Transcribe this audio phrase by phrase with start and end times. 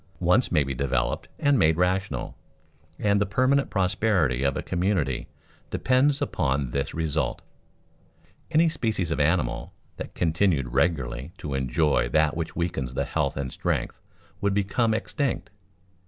[0.19, 2.35] _Wants may be developed and made rational,
[2.97, 5.27] and the permanent prosperity of a community
[5.69, 7.43] depends upon this result.
[8.49, 13.53] Any species of animal that continued regularly to enjoy that which weakens the health and
[13.53, 14.01] strength
[14.41, 15.51] would become extinct.